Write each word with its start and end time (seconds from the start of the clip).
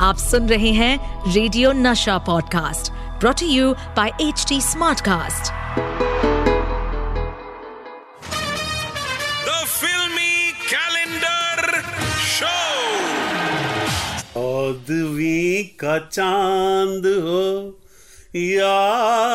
आप 0.00 0.16
सुन 0.16 0.48
रहे 0.48 0.70
हैं 0.72 1.32
radio 1.32 1.72
Nasha 1.72 2.16
podcast 2.18 2.90
brought 3.20 3.42
you 3.42 3.72
by 3.96 4.12
H 4.20 4.44
T 4.48 4.60
smartcast 4.60 5.52
The 9.46 9.58
filmi 9.72 10.52
calendar 10.70 11.62
show. 12.30 12.70
चौदवी 14.34 15.62
का 15.80 15.98
चाँद 15.98 17.06
हो 17.26 17.44
या 18.36 18.72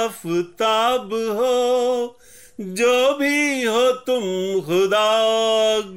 आफताब 0.04 1.14
हो 1.38 2.18
जो 2.60 2.96
भी 3.18 3.64
हो 3.64 3.92
तुम 4.10 4.22
खुदा 4.66 5.08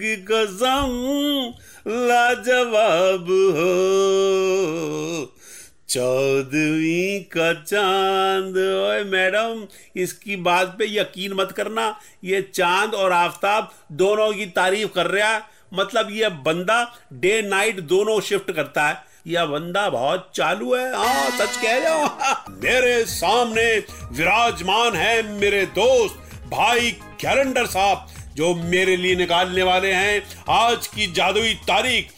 की 0.00 0.16
कसम 0.30 0.94
लाजवाब 1.90 3.22
हो। 3.22 3.68
चौदवी 5.88 7.20
का 7.20 7.52
चाँद। 7.52 8.56
ओए 8.56 9.04
मैडम, 9.04 9.66
इसकी 9.96 10.36
बात 10.36 10.76
पे 10.78 10.86
यकीन 10.88 11.32
मत 11.32 11.52
करना। 11.52 12.00
ये 12.24 12.42
चाँद 12.54 12.94
और 12.94 13.12
आफताब 13.12 13.72
दोनों 13.92 14.32
की 14.32 14.46
तारीफ़ 14.46 14.90
कर 14.90 15.06
रहा 15.06 15.28
है। 15.28 15.42
मतलब 15.74 16.08
ये 16.10 16.28
बंदा 16.28 16.94
डे 17.12 17.42
नाइट 17.42 17.80
दोनों 17.80 18.20
शिफ्ट 18.20 18.50
करता 18.50 18.88
है। 18.88 19.04
यह 19.26 19.44
बंदा 19.46 19.90
बहुत 19.90 20.32
चालू 20.34 20.74
है। 20.74 20.96
हाँ 20.96 21.30
सच 21.30 21.56
कह 21.56 21.78
रहे 21.78 22.02
हो। 22.02 22.06
मेरे 22.50 23.04
सामने 23.04 23.78
विराजमान 24.12 24.92
है 24.92 25.40
मेरे 25.40 25.66
दोस्त 25.66 26.14
भाई 26.46 26.90
कैलेंडर 26.90 27.66
साहब। 27.66 28.06
जो 28.38 28.54
मेरे 28.54 28.96
लिए 28.96 29.14
निकालने 29.16 29.62
वाले 29.62 29.92
हैं 29.92 30.22
आज 30.48 30.86
की 30.86 31.06
जादुई 31.12 31.54
तारीख। 31.68 32.10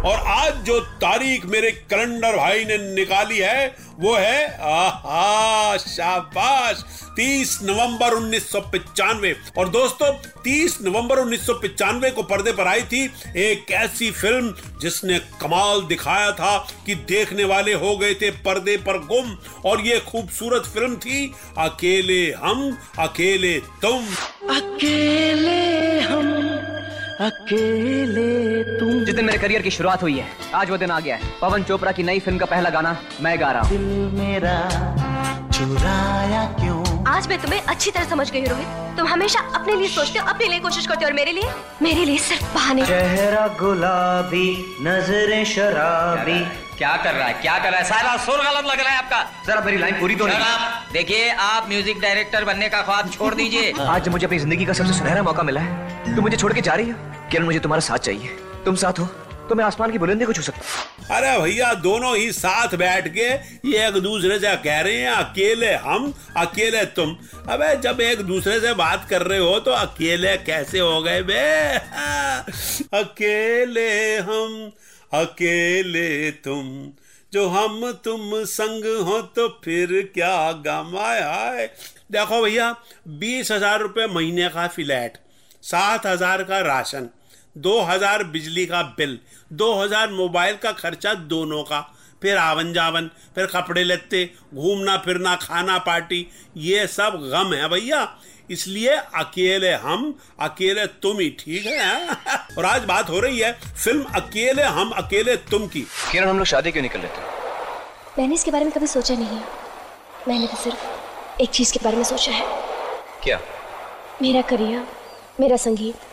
और 0.00 0.18
आज 0.28 0.54
जो 0.64 0.78
तारीख 1.00 1.44
मेरे 1.46 1.70
कैलेंडर 1.90 2.36
भाई 2.36 2.64
ने 2.64 2.76
निकाली 2.94 3.38
है, 3.38 3.66
वो 3.98 4.14
है 4.16 4.48
शाबाश 5.78 6.84
30 7.16 7.58
नवंबर 7.62 8.14
उन्नीस 8.14 8.54
और 9.58 9.68
दोस्तों 9.68 10.12
30 10.42 10.78
नवंबर 10.82 11.18
उन्नीस 11.18 11.46
को 11.50 12.22
पर्दे 12.22 12.52
पर 12.52 12.66
आई 12.66 12.82
थी 12.82 13.04
एक 13.36 13.70
ऐसी 13.70 14.10
फ़िल्म 14.10 14.54
जिसने 14.80 15.18
कमाल 15.40 15.82
दिखाया 15.82 16.30
था 16.32 16.56
कि 16.86 16.94
देखने 17.08 17.44
वाले 17.44 17.72
हो 17.74 17.96
गए 17.96 18.14
थे 18.14 18.30
पर्दे 18.40 18.76
पर 18.76 18.98
गुम। 19.06 19.36
और 19.64 19.80
ये 19.80 19.98
खूबसूरत 20.00 20.66
फ़िल्म 20.66 20.96
थी, 20.96 21.26
अकेले 21.58 22.22
हम, 22.32 22.76
अकेले 22.98 23.58
तुम। 23.82 24.06
अकेले 24.56 26.00
हम, 26.00 26.32
अकेले 27.20 28.30
दिन 29.20 29.26
मेरे 29.26 29.38
करियर 29.38 29.62
की 29.62 29.70
शुरुआत 29.70 30.02
हुई 30.02 30.16
है। 30.18 30.26
आज 30.54 30.70
वो 30.70 30.76
दिन 30.78 30.90
आ 30.90 30.98
गया 31.00 31.16
है। 31.16 31.30
पवन 31.40 31.62
चोपड़ा 31.62 31.90
की 31.92 32.02
नई 32.02 32.20
फ़िल्म 32.20 32.38
का 32.38 32.46
पहला 32.46 32.70
गाना 32.70 32.96
मैं 33.22 33.40
गा 33.40 33.50
रहा 33.52 33.62
हूँ। 33.62 33.78
मेरा 34.12 34.54
चुराया 35.50 36.44
क्यों? 36.60 36.78
आज 37.08 37.28
मैं 37.28 37.38
तुम्हें 37.40 37.60
अच्छी 37.62 37.90
तरह 37.90 38.04
समझ 38.04 38.30
गई 38.30 38.40
हूँ, 38.40 38.48
रोहित। 38.48 38.96
तुम 38.98 39.06
हमेशा 39.06 39.40
अपने 39.54 39.74
लिए 39.76 39.88
सोचते 39.88 40.18
हो 40.18 40.26
अपने 40.26 40.46
लिए 40.48 40.60
कोशिश 40.60 40.86
करते 40.86 41.04
हो 41.04 41.08
और 41.10 41.16
मेरे 41.16 41.32
लिए? 41.32 41.50
मेरे 41.82 42.04
लिए 42.04 42.18
सिर्फ़ 42.18 42.54
बहाने। 42.54 42.86
चेहरा 42.86 43.46
गुलाबी 43.60 44.48
नज़रें 44.82 45.44
शराबी। 45.44 46.40
क्या 46.78 46.96
कर 46.96 47.14
रहा 47.14 47.28
है? 47.28 47.34
क्या 47.42 47.58
कर 47.58 47.70
रहा 47.70 47.78
है? 47.78 47.84
सारा 47.84 48.16
सुर 48.24 48.38
गलत 48.38 48.72
लग 48.72 48.80
रहा 48.80 48.90
है 48.90 48.98
आपका। 48.98 49.22
जरा 49.46 49.60
मेरी 49.60 49.78
लाइन 49.78 50.00
पूरी 50.00 50.16
तो 50.16 50.26
नहीं। 50.26 50.38
आप 50.38 50.92
देखिए 50.92 51.30
आप 51.46 51.68
म्यूज़िक 51.68 52.00
डायरेक्टर 52.00 52.44
बनने 52.44 52.68
का 52.68 52.82
ख्वाब 52.82 53.10
छोड़ 53.10 53.34
दीजिए। 53.34 53.72
आज 53.94 54.08
मुझे 54.08 54.26
अपनी 54.26 54.38
ज़िंदगी 54.38 54.64
का 54.64 54.72
सबसे 54.72 54.98
सुनहरा 54.98 55.22
मौका 55.22 55.42
मिला 55.42 55.60
है। 55.60 56.14
तुम 56.14 56.24
मुझे 56.24 56.36
छोड़ 56.36 56.52
के 56.52 56.60
जा 56.60 56.74
रही 56.74 56.90
हो? 56.90 56.96
किरण 57.30 57.44
मुझे 57.44 57.58
तुम्हारा 57.58 57.80
साथ 57.80 58.08
चाहिए। 58.08 58.38
तुम 58.64 58.74
साथ 58.76 58.98
हो। 58.98 59.04
तो 59.48 59.54
मैं 59.54 59.64
आसमान 59.64 59.90
की 59.90 59.98
बुलंदी 59.98 60.24
को 60.24 60.32
छू 60.32 60.42
सकता 60.42 61.16
अरे 61.16 61.38
भैया, 61.40 61.72
दोनों 61.76 62.16
ही 62.16 62.30
साथ 62.32 62.74
बैठ 62.76 63.08
के 63.08 63.28
ये 63.68 63.86
एक 63.86 63.94
दूसरे 64.02 64.38
से 64.38 64.54
कह 64.56 64.80
रहे 64.80 64.96
हैं, 64.96 65.10
अकेले 65.10 65.72
हम, 65.76 66.12
अकेले 66.36 66.84
तुम। 66.96 67.16
अबे, 67.48 67.74
जब 67.78 68.00
एक 68.00 68.20
दूसरे 68.22 68.58
से 68.60 68.74
बात 68.74 69.06
कर 69.10 69.22
रहे 69.22 69.38
हो 69.38 69.58
तो 69.60 69.70
अकेले 69.72 70.36
कैसे 70.46 70.78
हो 70.78 71.02
गए 71.02 71.22
बे? 71.22 71.40
अकेले 73.00 74.16
हम, 74.18 74.72
अकेले 75.12 76.30
तुम। 76.44 76.64
जो 77.32 77.48
हम 77.48 77.92
तुम 78.04 78.30
संग 78.46 78.84
हो 79.04 79.20
तो 79.36 79.48
फिर 79.64 80.10
क्या 80.14 80.34
गम 80.66 80.96
आए 81.00 81.66
देखो 82.12 82.42
भैया, 82.42 82.74
बीस 83.08 83.50
हज़ार 83.52 83.80
रुपये 83.80 84.06
महीने 84.06 84.48
का 84.48 84.66
फ्लैट, 84.68 85.18
सात 85.64 86.06
हज़ार 86.06 86.42
का 86.42 86.60
राशन। 86.66 87.08
दो 87.56 87.80
हज़ार 87.82 88.24
बिजली 88.24 88.66
का 88.66 88.82
बिल 88.98 89.18
दो 89.52 89.72
हज़ार 89.74 90.10
मोबाइल 90.10 90.56
का 90.56 90.72
खर्चा 90.72 91.14
दोनों 91.30 91.62
का। 91.62 91.80
फिर 92.22 92.36
आवन 92.36 92.72
जावन 92.72 93.10
फिर 93.34 93.46
कपड़े 93.46 93.82
लेते 93.84 94.24
घूमना 94.54 94.96
फिरना 94.96 95.34
खाना 95.36 95.78
पार्टी 95.78 96.26
ये 96.58 96.86
सब 96.88 97.18
गम 97.24 97.54
है 97.54 97.68
भैया। 97.68 98.08
इसलिए 98.50 98.96
अकेले 99.16 99.72
हम 99.82 100.14
अकेले 100.40 100.86
तुम 101.02 101.18
ही 101.20 101.28
ठीक 101.40 101.66
है 101.66 101.78
हाँ? 101.78 102.46
और 102.58 102.64
आज 102.64 102.84
बात 102.84 103.10
हो 103.10 103.20
रही 103.20 103.38
है 103.38 103.52
फ़िल्म 103.52 104.04
अकेले 104.14 104.62
हम 104.62 104.90
अकेले 104.96 105.36
तुम 105.50 105.66
की। 105.66 105.80
किरण 106.12 106.28
हम 106.28 106.38
लोग 106.38 106.46
शादी 106.46 106.72
क्यों 106.72 106.82
नहीं 106.82 106.92
कर 106.92 107.00
लेते? 107.00 107.22
मैंने 108.18 108.34
इसके 108.34 108.50
बारे 108.50 108.64
में 108.64 108.72
कभी 108.72 108.86
सोचा 108.86 109.14
नहीं। 109.14 109.28
है 109.28 109.44
मैंने 110.28 110.46
तो 110.46 110.56
सिर्फ़ 110.62 111.42
एक 111.42 111.50
चीज़ 111.50 111.72
के 111.72 111.80
बारे 111.84 111.96
में 111.96 112.04
सोचा 112.04 112.32
है। 112.32 112.46
क्या? 113.22 113.40
मेरा 114.22 114.42
करियर 114.42 114.86
मेरा 115.40 115.56
संगीत 115.58 116.09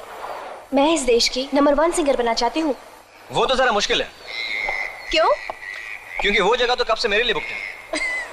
मैं 0.73 0.93
इस 0.93 1.01
देश 1.01 1.27
की 1.29 1.47
नंबर 1.53 1.73
वन 1.73 1.91
सिंगर 1.91 2.17
बनना 2.17 2.33
चाहती 2.33 2.59
हूँ। 2.59 2.75
वो 3.31 3.45
तो 3.45 3.55
जरा 3.55 3.71
मुश्किल 3.71 4.01
है। 4.01 4.07
क्यों? 5.11 5.29
क्योंकि 6.21 6.39
वो 6.39 6.55
जगह 6.55 6.75
तो 6.75 6.83
कब 6.83 6.95
से 6.95 7.07
मेरे 7.07 7.23
लिए 7.23 7.33
बुकते 7.33 7.53
है। 7.53 7.75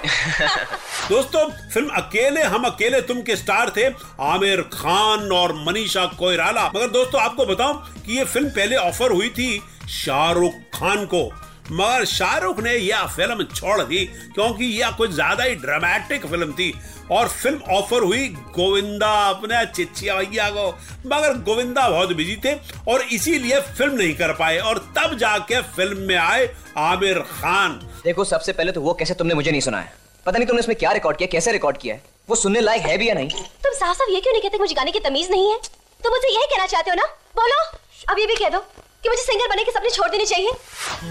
दोस्तों 1.09 1.47
फ़िल्म 1.73 1.89
अकेले 1.97 2.41
हम 2.43 2.63
अकेले 2.63 3.01
तुम 3.01 3.21
के 3.21 3.35
स्टार 3.35 3.69
थे 3.77 3.85
आमिर 4.23 4.61
खान 4.73 5.31
और 5.31 5.53
मनीषा 5.67 6.05
कोयराला 6.19 6.67
मगर 6.75 6.87
दोस्तों 6.89 7.21
आपको 7.21 7.45
बताऊँ 7.45 8.01
कि 8.05 8.17
ये 8.17 8.23
फ़िल्म 8.25 8.49
पहले 8.49 8.75
ऑफ़र 8.75 9.11
हुई 9.11 9.29
थी 9.29 9.49
शाहरुख 9.89 10.53
खान 10.73 11.05
को। 11.05 11.23
मगर 11.71 12.05
शाहरुख 12.05 12.59
ने 12.59 12.73
यह 12.73 13.05
फ़िल्म 13.15 13.43
छोड़ 13.45 13.81
दी 13.81 14.05
क्योंकि 14.33 14.65
यह 14.79 14.91
कुछ 14.97 15.11
ज़्यादा 15.11 15.43
ही 15.43 15.55
ड्रामेटिक 15.55 16.25
फ़िल्म 16.25 16.51
थी। 16.53 16.73
और 17.11 17.27
फ़िल्म 17.27 17.59
ऑफ़र 17.71 18.03
हुई 18.03 18.27
गोविंदा 18.55 19.09
अपने 19.29 19.65
चिचिया 19.65 20.15
भैया 20.15 20.49
को। 20.49 20.67
मगर 21.07 21.37
गोविंदा 21.45 21.87
बहुत 21.89 22.13
बिज़ी 22.15 22.35
थे 22.45 22.53
और 22.91 23.01
इसीलिए 23.13 23.59
फ़िल्म 23.61 23.95
नहीं 23.95 24.13
कर 24.15 24.33
पाए। 24.33 24.57
और 24.59 24.77
तब 24.97 25.17
जाके 25.17 25.61
फ़िल्म 25.75 26.07
में 26.07 26.15
आए 26.15 26.49
आमिर 26.77 27.19
खान। 27.31 27.79
देखो 28.03 28.23
सबसे 28.23 28.53
पहले 28.53 28.71
तो 28.71 28.81
वो 28.81 28.93
कैसे 28.93 29.13
तुमने 29.13 29.33
मुझे 29.33 29.51
नहीं 29.51 29.61
सुनाया? 29.61 29.89
पता 30.25 30.37
नहीं 30.37 30.47
तुमने 30.47 30.59
इसमें 30.59 30.77
क्या 30.77 30.91
रिकॉर्ड 30.91 31.17
किया 31.17 31.27
कैसे 31.31 31.51
रिकॉर्ड 31.51 31.77
किया 31.77 31.95
है? 31.95 32.01
वो 32.29 32.35
सुनने 32.35 32.61
लायक 32.61 32.81
है 32.81 32.97
भी 32.97 33.09
या 33.09 33.13
नहीं? 33.13 33.29
तुम 33.63 33.73
साफ़ 33.73 33.97
साफ़ 33.97 34.09
ये 34.11 34.21
क्यों 34.21 34.33
नहीं 34.33 34.41
कहते 34.41 34.57
मुझे 34.57 34.75
गाने 34.75 34.91
की 34.91 34.99
तमीज 34.99 35.31
नहीं 35.31 35.51
है? 35.51 35.57
तुम 36.01 36.13
मुझे 36.13 36.27
यही 36.27 36.45
कहना 36.45 36.65
चाहते 36.67 36.89
हो 36.89 36.95
ना? 36.95 37.05
बोलो 37.35 37.61
अब 38.09 38.19
ये 38.19 38.25
भी 38.27 38.35
कह 38.35 38.49
दो। 38.49 38.65
कि 39.05 39.09
मुझे 39.09 39.21
सिंगर 39.21 39.47
बनने 39.47 39.63
के 39.63 39.71
सपने 39.71 39.89
छोड़ 39.91 40.09
देने 40.09 40.25
चाहिए? 40.25 40.51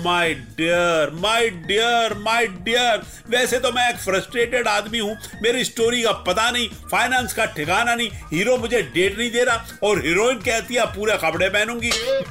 My 0.04 0.32
dear 0.58 1.10
my 1.14 1.48
dear 1.66 2.14
my 2.18 2.46
dear 2.64 3.02
वैसे 3.30 3.58
तो 3.58 3.70
मैं 3.72 3.88
एक 3.90 3.96
फ्रस्ट्रेटेड 3.98 4.68
आदमी 4.68 4.98
हूँ। 4.98 5.16
मेरी 5.42 5.64
स्टोरी 5.64 6.02
का 6.02 6.12
पता 6.26 6.50
नहीं 6.50 6.68
फाइनेंस 6.90 7.32
का 7.32 7.44
ठिकाना 7.54 7.94
नहीं 7.94 8.08
हीरो 8.32 8.56
मुझे 8.56 8.82
डेट 8.84 9.18
नहीं 9.18 9.30
दे 9.30 9.44
रहा 9.44 9.78
और 9.82 10.00
हीरोइन 10.06 10.38
कहती 10.40 10.74
है 10.74 10.86
पूरे 10.96 11.16
कपड़े 11.24 11.48
पहनूँगी। 11.48 11.90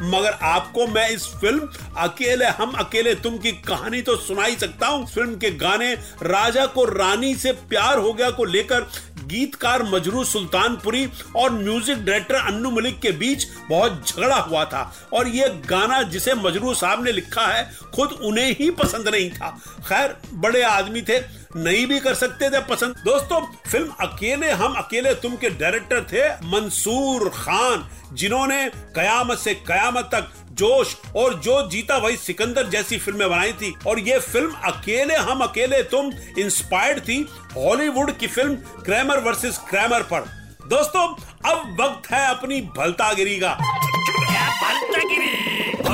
मगर 0.09 0.38
आपको 0.44 0.88
मैं 0.88 1.09
इस 1.09 1.28
फ़िल्म 1.41 1.69
अकेले, 2.00 2.45
हम 2.45 2.72
अकेले, 2.80 3.16
तुम 3.16 3.38
की 3.38 3.51
कहानी 3.63 4.01
तो 4.01 4.16
सुना 4.18 4.45
ही 4.45 4.56
सकता 4.56 4.88
हूँ। 4.88 5.06
फ़िल्म 5.07 5.35
के 5.35 5.51
गाने 5.57 5.94
राजा 6.24 6.66
को 6.68 6.85
रानी 6.88 7.34
से 7.35 7.51
प्यार 7.69 7.97
हो 7.97 8.13
गया 8.13 8.30
को 8.31 8.45
लेकर 8.45 8.88
गीतकार 9.33 9.83
मजरू 9.83 10.23
सुल्तानपुरी 10.23 11.07
और 11.35 11.51
म्यूज़िक 11.53 12.03
डायरेक्टर 12.05 12.35
अन्नू 12.38 12.71
मलिक 12.71 13.00
के 13.00 13.12
बीच 13.13 13.45
बहुत 13.69 14.07
झगड़ा 14.07 14.35
हुआ 14.38 14.65
था। 14.65 14.91
और 15.13 15.27
ये 15.27 15.47
गाना 15.68 16.01
जिसे 16.06 16.33
मजरू 16.35 16.74
साहब 16.74 17.03
ने 17.03 17.12
लिखा 17.12 17.45
है, 17.47 17.69
खुद 17.95 18.12
उन्हें 18.24 18.56
ही 18.59 18.69
पसंद 18.74 19.07
नहीं 19.07 19.30
था। 19.31 19.50
खैर, 19.88 20.15
बड़े 20.33 20.62
आदमी 20.63 21.01
थे, 21.01 21.19
नहीं 21.56 21.85
भी 21.88 22.00
कर 22.00 22.13
सकते 22.15 22.50
थे 22.50 22.59
पसंद। 22.65 22.95
दोस्तों, 23.06 23.41
फ़िल्म 23.69 23.95
अकेले, 24.01 24.51
हम 24.51 24.74
अकेले 24.75 25.13
तुम 25.15 25.36
के 25.36 25.50
डायरेक्टर 25.51 26.03
थे 26.03 26.29
मंसूर 26.47 27.29
खान, 27.29 27.89
जिन्होंने 28.13 28.65
कयामत 28.95 29.38
से 29.39 29.53
कयामत 29.68 30.09
तक 30.13 30.31
जोश 30.53 30.95
और 31.15 31.33
जो 31.33 31.61
जीता 31.69 31.97
वही 31.97 32.17
सिकंदर 32.17 32.67
जैसी 32.67 32.97
फ़िल्में 32.97 33.29
बनाई 33.29 33.53
थी। 33.53 33.73
और 33.88 34.00
ये 34.00 34.19
फ़िल्म 34.19 34.51
अकेले, 34.65 35.15
हम 35.15 35.39
अकेले, 35.39 35.81
तुम 35.83 36.11
इंस्पायर्ड 36.39 37.00
थी 37.00 37.19
हॉलीवुड 37.57 38.11
की 38.17 38.27
फ़िल्म 38.27 38.55
क्रैमर 38.85 39.19
वर्सेस 39.19 39.57
क्रैमर 39.69 40.03
पर। 40.03 40.25
दोस्तों, 40.67 41.07
अब 41.51 41.77
वक्त 41.81 42.11
है 42.11 42.27
अपनी 42.27 42.61
भलतागिरी 42.77 43.39
का। 43.39 43.57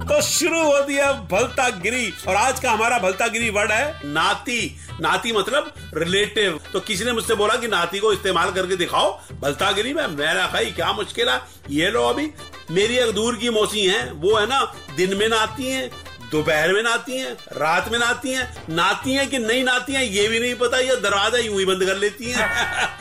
तो 0.00 0.22
शुरू 0.22 0.62
हो 0.62 0.80
दिया 0.80 1.12
भलता 1.12 1.68
गिरी 1.68 2.14
और 2.28 2.36
आज 2.36 2.60
का 2.60 2.72
हमारा 2.72 2.98
भलता 2.98 3.26
गिरी 3.26 3.50
वर्ड 3.50 3.72
है 3.72 4.00
नाती। 4.04 4.76
नाती 5.00 5.32
मतलब 5.32 5.74
रिलेटिव। 5.94 6.60
तो 6.72 6.80
किसी 6.80 7.04
ने 7.04 7.12
मुझसे 7.12 7.34
बोला 7.34 7.54
कि 7.54 7.68
नाती 7.68 7.98
को 7.98 8.12
इस्तेमाल 8.12 8.50
करके 8.50 8.76
दिखाओ। 8.76 9.20
भलता 9.40 9.72
गिरी 9.72 9.94
में 9.94 10.06
मेरा 10.06 10.58
"ये 10.58 10.70
क्या 10.70 10.92
मुश्किल 10.92 11.28
है? 11.28 11.40
ये 11.70 11.90
लो 11.90 12.02
अभी। 12.02 12.30
मेरी 12.70 12.96
एक 12.96 13.10
दूर 13.10 13.36
की 13.36 13.50
मौसी 13.50 13.86
है 13.86 14.12
वो 14.12 14.36
है 14.36 14.46
ना 14.46 14.74
दिन 14.96 15.16
में 15.16 15.28
नाती 15.28 15.70
हैं। 15.70 15.90
दोपहर 16.30 16.72
में 16.72 16.82
नाती 16.82 17.16
हैं, 17.16 17.32
रात 17.52 17.88
में 17.92 17.98
नाती 17.98 18.32
हैं 18.32 18.64
नाती 18.70 19.14
हैं 19.14 19.28
कि 19.30 19.38
नहीं 19.38 19.62
नाती 19.64 19.92
हैं, 19.92 20.02
ये 20.02 20.26
भी 20.28 20.40
नहीं 20.40 20.54
पता, 20.54 20.78
ये 20.78 20.96
दरवाज़ा 20.96 21.38
यूँ 21.38 21.58
ही 21.58 21.64
बंद 21.64 21.84
कर 21.84 21.96
लेती 21.96 22.30
हैं। 22.30 22.48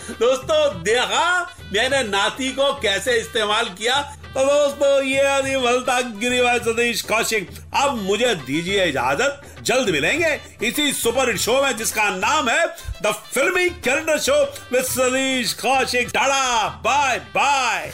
दोस्तों, 0.19 0.83
देखा, 0.83 1.41
मैंने 1.73 2.03
नाती 2.03 2.51
को 2.51 2.71
कैसे 2.73 3.17
इस्तेमाल 3.17 3.69
किया? 3.69 4.01
तो 4.29 4.43
दोस्तों, 4.45 5.03
ये 5.03 5.57
भलता 5.57 5.99
गिरी 6.01 6.41
भाई 6.41 6.59
सतीश 6.59 7.01
कौशिक, 7.01 7.49
अब 7.75 7.95
मुझे 8.01 8.33
दीजिए 8.35 8.85
इजाज़त। 8.85 9.41
जल्द 9.63 9.89
मिलेंगे 9.89 10.39
इसी 10.67 10.91
सुपर 10.93 11.29
हिट 11.29 11.37
शो 11.37 11.61
में, 11.63 11.77
जिसका 11.77 12.09
नाम 12.09 12.49
है 12.49 12.65
the 13.03 13.13
filmi 13.33 13.69
calendar 13.69 14.19
show 14.19 14.41
with 14.71 14.83
Satish 14.83 15.53
Kaushik. 15.53 16.09
Tata 16.09 16.67
bye 16.85 17.19
bye 17.35 17.91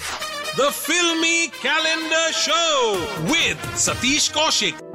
the 0.60 0.70
filmi 0.72 1.48
calendar 1.48 2.32
show 2.32 2.96
with 3.24 3.78
Satish 3.78 4.28
Kaushik. 4.30 4.95